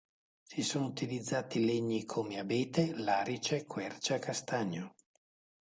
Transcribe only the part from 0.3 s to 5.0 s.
Si sono utilizzati legni come abete, larice, quercia, castagno.